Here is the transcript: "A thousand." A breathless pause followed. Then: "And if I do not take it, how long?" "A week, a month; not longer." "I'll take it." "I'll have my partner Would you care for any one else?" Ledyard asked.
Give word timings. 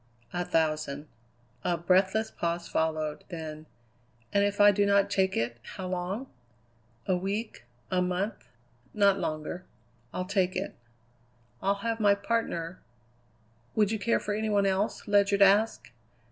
"A 0.33 0.43
thousand." 0.43 1.07
A 1.63 1.77
breathless 1.77 2.31
pause 2.31 2.67
followed. 2.67 3.23
Then: 3.29 3.67
"And 4.33 4.43
if 4.43 4.59
I 4.59 4.71
do 4.71 4.83
not 4.83 5.11
take 5.11 5.37
it, 5.37 5.59
how 5.75 5.89
long?" 5.89 6.25
"A 7.05 7.15
week, 7.15 7.65
a 7.91 8.01
month; 8.01 8.47
not 8.95 9.19
longer." 9.19 9.63
"I'll 10.11 10.25
take 10.25 10.55
it." 10.55 10.73
"I'll 11.61 11.85
have 11.85 11.99
my 11.99 12.15
partner 12.15 12.79
Would 13.75 13.91
you 13.91 13.99
care 13.99 14.19
for 14.19 14.33
any 14.33 14.49
one 14.49 14.65
else?" 14.65 15.07
Ledyard 15.07 15.43
asked. 15.43 15.91